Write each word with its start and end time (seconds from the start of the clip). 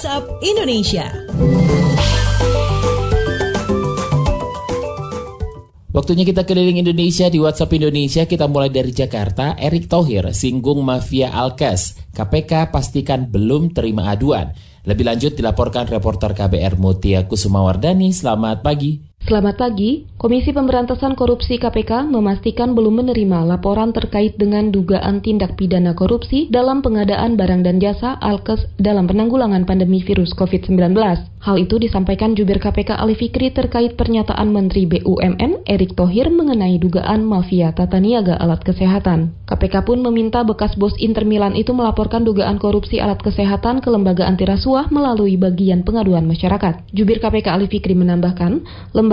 WhatsApp 0.00 0.32
Indonesia. 0.40 1.12
Waktunya 5.92 6.24
kita 6.24 6.48
keliling 6.48 6.80
Indonesia 6.80 7.28
di 7.28 7.36
WhatsApp 7.36 7.76
Indonesia. 7.76 8.24
Kita 8.24 8.48
mulai 8.48 8.72
dari 8.72 8.96
Jakarta. 8.96 9.60
Erik 9.60 9.92
Thohir 9.92 10.32
singgung 10.32 10.80
mafia 10.80 11.28
Alkes. 11.36 12.00
KPK 12.16 12.72
pastikan 12.72 13.28
belum 13.28 13.76
terima 13.76 14.08
aduan. 14.08 14.56
Lebih 14.88 15.04
lanjut 15.04 15.36
dilaporkan 15.36 15.84
reporter 15.84 16.32
KBR 16.32 16.80
Mutia 16.80 17.28
Kusumawardani. 17.28 18.08
Selamat 18.16 18.64
pagi. 18.64 19.09
Selamat 19.30 19.62
pagi, 19.62 20.10
Komisi 20.18 20.50
Pemberantasan 20.50 21.14
Korupsi 21.14 21.54
KPK 21.54 22.02
memastikan 22.10 22.74
belum 22.74 23.06
menerima 23.06 23.46
laporan 23.46 23.94
terkait 23.94 24.34
dengan 24.34 24.74
dugaan 24.74 25.22
tindak 25.22 25.54
pidana 25.54 25.94
korupsi 25.94 26.50
dalam 26.50 26.82
pengadaan 26.82 27.38
barang 27.38 27.62
dan 27.62 27.78
jasa 27.78 28.18
Alkes 28.18 28.74
dalam 28.74 29.06
penanggulangan 29.06 29.62
pandemi 29.70 30.02
virus 30.02 30.34
COVID-19. 30.34 30.98
Hal 31.40 31.56
itu 31.56 31.80
disampaikan 31.80 32.36
Jubir 32.36 32.60
KPK 32.60 33.00
Ali 33.00 33.16
Fikri 33.16 33.48
terkait 33.48 33.96
pernyataan 33.96 34.52
Menteri 34.52 34.84
BUMN 34.84 35.64
Erick 35.64 35.96
Thohir 35.96 36.28
mengenai 36.28 36.76
dugaan 36.76 37.24
mafia 37.24 37.72
tata 37.72 37.96
niaga 37.96 38.36
alat 38.36 38.60
kesehatan. 38.60 39.32
KPK 39.48 39.88
pun 39.88 40.04
meminta 40.04 40.44
bekas 40.44 40.76
bos 40.76 40.92
Inter 41.00 41.24
Milan 41.24 41.56
itu 41.56 41.72
melaporkan 41.72 42.28
dugaan 42.28 42.60
korupsi 42.60 43.00
alat 43.00 43.24
kesehatan 43.24 43.80
ke 43.80 43.88
lembaga 43.88 44.28
anti 44.28 44.44
rasuah 44.44 44.92
melalui 44.92 45.40
bagian 45.40 45.80
pengaduan 45.80 46.28
masyarakat. 46.28 46.92
Jubir 46.92 47.24
KPK 47.24 47.56
Ali 47.56 47.72
Fikri 47.72 47.96
menambahkan, 47.96 48.60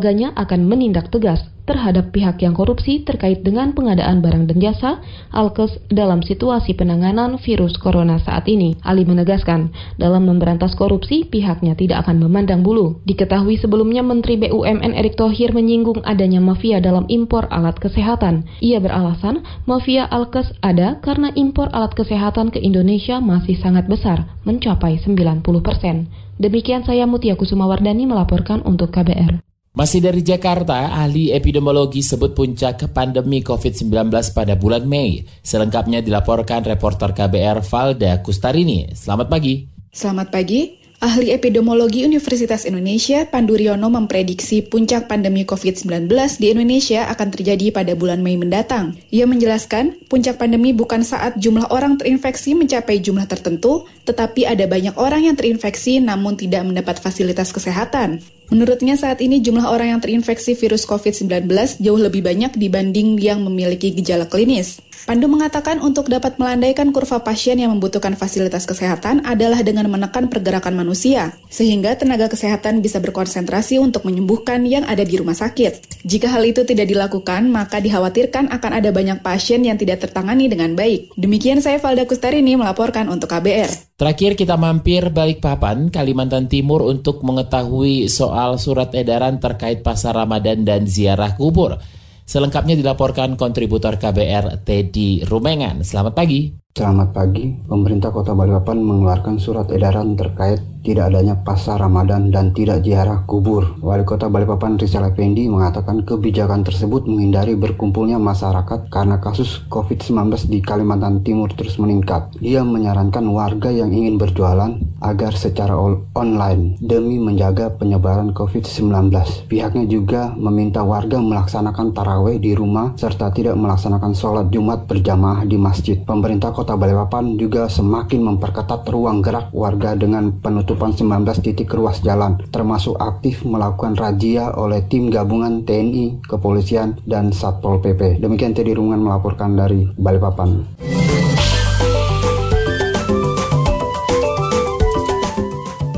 lembaganya 0.00 0.32
akan 0.32 0.64
menindak 0.64 1.12
tegas 1.12 1.44
terhadap 1.68 2.08
pihak 2.08 2.40
yang 2.40 2.56
korupsi 2.56 3.04
terkait 3.04 3.44
dengan 3.44 3.76
pengadaan 3.76 4.24
barang 4.24 4.48
dan 4.48 4.56
jasa 4.56 5.04
Alkes 5.28 5.76
dalam 5.92 6.24
situasi 6.24 6.72
penanganan 6.72 7.36
virus 7.36 7.76
corona 7.76 8.16
saat 8.16 8.48
ini. 8.48 8.80
Ali 8.80 9.04
menegaskan, 9.04 9.68
dalam 10.00 10.24
memberantas 10.24 10.72
korupsi 10.72 11.28
pihaknya 11.28 11.76
tidak 11.76 12.08
akan 12.08 12.16
memandang 12.16 12.64
bulu. 12.64 13.04
Diketahui 13.04 13.60
sebelumnya 13.60 14.00
Menteri 14.00 14.40
BUMN 14.40 14.96
Erick 14.96 15.20
Thohir 15.20 15.52
menyinggung 15.52 16.00
adanya 16.08 16.40
mafia 16.40 16.80
dalam 16.80 17.04
impor 17.12 17.44
alat 17.52 17.76
kesehatan. 17.76 18.48
Ia 18.64 18.80
beralasan 18.80 19.44
mafia 19.68 20.08
Alkes 20.08 20.56
ada 20.64 20.96
karena 21.04 21.28
impor 21.36 21.68
alat 21.76 21.92
kesehatan 21.92 22.48
ke 22.48 22.56
Indonesia 22.56 23.20
masih 23.20 23.60
sangat 23.60 23.84
besar, 23.84 24.24
mencapai 24.48 24.96
90 24.96 25.44
persen. 25.60 26.08
Demikian 26.40 26.88
saya 26.88 27.04
Mutia 27.04 27.36
Kusumawardani 27.36 28.08
melaporkan 28.08 28.64
untuk 28.64 28.96
KBR. 28.96 29.49
Masih 29.70 30.02
dari 30.02 30.18
Jakarta, 30.26 30.90
ahli 30.98 31.30
epidemiologi 31.30 32.02
sebut 32.02 32.34
puncak 32.34 32.90
pandemi 32.90 33.38
COVID-19 33.38 34.10
pada 34.34 34.58
bulan 34.58 34.82
Mei. 34.82 35.22
Selengkapnya 35.46 36.02
dilaporkan 36.02 36.66
reporter 36.66 37.14
KBR 37.14 37.62
Valda 37.62 38.18
Kustarini. 38.18 38.90
Selamat 38.98 39.30
pagi. 39.30 39.70
Selamat 39.94 40.34
pagi. 40.34 40.74
Ahli 40.98 41.30
epidemiologi 41.30 42.02
Universitas 42.02 42.66
Indonesia, 42.66 43.24
Pandu 43.30 43.54
Riono 43.54 43.88
memprediksi 43.88 44.60
puncak 44.60 45.06
pandemi 45.06 45.46
COVID-19 45.46 46.10
di 46.42 46.50
Indonesia 46.50 47.06
akan 47.06 47.28
terjadi 47.30 47.70
pada 47.70 47.94
bulan 47.94 48.26
Mei 48.26 48.34
mendatang. 48.34 48.98
Ia 49.14 49.24
menjelaskan, 49.24 50.10
puncak 50.10 50.36
pandemi 50.36 50.74
bukan 50.74 51.06
saat 51.06 51.38
jumlah 51.38 51.70
orang 51.70 51.94
terinfeksi 51.94 52.58
mencapai 52.58 52.98
jumlah 52.98 53.30
tertentu, 53.30 53.86
tetapi 54.02 54.50
ada 54.50 54.66
banyak 54.66 54.98
orang 54.98 55.30
yang 55.30 55.38
terinfeksi 55.38 56.02
namun 56.02 56.34
tidak 56.34 56.66
mendapat 56.66 56.98
fasilitas 56.98 57.54
kesehatan. 57.54 58.18
Menurutnya 58.50 58.98
saat 58.98 59.22
ini 59.22 59.38
jumlah 59.38 59.62
orang 59.62 59.94
yang 59.94 60.00
terinfeksi 60.02 60.58
virus 60.58 60.82
COVID-19 60.82 61.46
jauh 61.78 62.00
lebih 62.02 62.26
banyak 62.26 62.58
dibanding 62.58 63.14
yang 63.22 63.46
memiliki 63.46 63.94
gejala 63.94 64.26
klinis. 64.26 64.82
Pandu 65.06 65.32
mengatakan 65.32 65.80
untuk 65.80 66.12
dapat 66.12 66.36
melandaikan 66.36 66.92
kurva 66.92 67.24
pasien 67.24 67.56
yang 67.56 67.72
membutuhkan 67.72 68.18
fasilitas 68.20 68.68
kesehatan 68.68 69.24
adalah 69.24 69.64
dengan 69.64 69.88
menekan 69.88 70.28
pergerakan 70.28 70.76
manusia, 70.76 71.32
sehingga 71.48 71.96
tenaga 71.96 72.28
kesehatan 72.28 72.84
bisa 72.84 73.00
berkonsentrasi 73.00 73.80
untuk 73.80 74.04
menyembuhkan 74.04 74.60
yang 74.68 74.84
ada 74.84 75.00
di 75.00 75.16
rumah 75.16 75.38
sakit. 75.38 76.04
Jika 76.04 76.28
hal 76.28 76.44
itu 76.44 76.68
tidak 76.68 76.90
dilakukan, 76.90 77.48
maka 77.48 77.80
dikhawatirkan 77.80 78.52
akan 78.52 78.72
ada 78.76 78.92
banyak 78.92 79.24
pasien 79.24 79.64
yang 79.64 79.80
tidak 79.80 80.04
tertangani 80.04 80.52
dengan 80.52 80.76
baik. 80.76 81.16
Demikian 81.16 81.64
saya 81.64 81.80
Valda 81.80 82.04
Kustarini 82.04 82.60
melaporkan 82.60 83.08
untuk 83.08 83.32
KBR. 83.32 83.89
Terakhir 84.00 84.32
kita 84.32 84.56
mampir 84.56 85.12
Balikpapan, 85.12 85.92
Kalimantan 85.92 86.48
Timur 86.48 86.88
untuk 86.88 87.20
mengetahui 87.20 88.08
soal 88.08 88.56
surat 88.56 88.88
edaran 88.96 89.36
terkait 89.36 89.84
pasar 89.84 90.16
Ramadan 90.16 90.64
dan 90.64 90.88
ziarah 90.88 91.36
kubur. 91.36 91.76
Selengkapnya 92.24 92.80
dilaporkan 92.80 93.36
kontributor 93.36 94.00
KBR 94.00 94.64
Teddy 94.64 95.28
Rumengan. 95.28 95.84
Selamat 95.84 96.16
pagi. 96.16 96.48
Selamat 96.72 97.12
pagi. 97.12 97.52
Pemerintah 97.68 98.08
Kota 98.08 98.32
Balikpapan 98.32 98.80
mengeluarkan 98.80 99.36
surat 99.36 99.68
edaran 99.68 100.16
terkait 100.16 100.64
tidak 100.80 101.12
adanya 101.12 101.36
pasar 101.44 101.78
Ramadan 101.78 102.32
dan 102.32 102.56
tidak 102.56 102.80
ziarah 102.80 103.22
kubur. 103.28 103.76
Wali 103.84 104.02
Kota 104.08 104.32
Balikpapan 104.32 104.80
Rizal 104.80 105.06
Effendi 105.12 105.46
mengatakan 105.46 106.02
kebijakan 106.08 106.64
tersebut 106.64 107.04
menghindari 107.04 107.54
berkumpulnya 107.54 108.16
masyarakat 108.16 108.88
karena 108.88 109.20
kasus 109.20 109.62
COVID-19 109.68 110.48
di 110.48 110.58
Kalimantan 110.64 111.20
Timur 111.20 111.52
terus 111.52 111.76
meningkat. 111.76 112.32
Dia 112.40 112.64
menyarankan 112.64 113.28
warga 113.28 113.68
yang 113.68 113.92
ingin 113.92 114.16
berjualan 114.16 114.80
agar 115.00 115.32
secara 115.36 115.76
online 116.16 116.80
demi 116.80 117.20
menjaga 117.20 117.72
penyebaran 117.76 118.32
COVID-19. 118.32 119.12
Pihaknya 119.52 119.84
juga 119.84 120.32
meminta 120.34 120.80
warga 120.80 121.20
melaksanakan 121.20 121.92
taraweh 121.92 122.40
di 122.40 122.56
rumah 122.56 122.96
serta 122.96 123.28
tidak 123.36 123.56
melaksanakan 123.60 124.12
sholat 124.16 124.46
Jumat 124.48 124.88
berjamaah 124.88 125.44
di 125.44 125.60
masjid. 125.60 126.00
Pemerintah 126.00 126.56
Kota 126.56 126.74
Balikpapan 126.74 127.36
juga 127.36 127.68
semakin 127.68 128.20
memperketat 128.32 128.82
ruang 128.88 129.20
gerak 129.20 129.52
warga 129.52 129.92
dengan 129.92 130.32
penutupan 130.40 130.69
penutupan 130.70 130.94
19 131.26 131.42
titik 131.42 131.66
ruas 131.74 131.98
jalan, 131.98 132.38
termasuk 132.54 132.94
aktif 133.02 133.42
melakukan 133.42 133.98
razia 133.98 134.54
oleh 134.54 134.86
tim 134.86 135.10
gabungan 135.10 135.66
TNI, 135.66 136.22
kepolisian, 136.30 136.94
dan 137.10 137.34
Satpol 137.34 137.82
PP. 137.82 138.22
Demikian 138.22 138.54
Teddy 138.54 138.78
Rungan 138.78 139.02
melaporkan 139.02 139.58
dari 139.58 139.90
Balikpapan. 139.98 140.62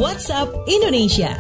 WhatsApp 0.01 0.49
Indonesia. 0.65 1.37